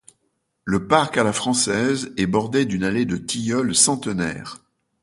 [0.63, 4.57] Le parc à la française est bordé d’une allée de tilleuls centenaires.